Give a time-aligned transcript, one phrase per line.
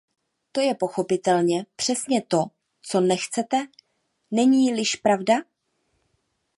[0.51, 2.43] To je pochopitelně přesně to,
[2.81, 3.67] co nechcete,
[4.31, 5.33] není-liž pravda?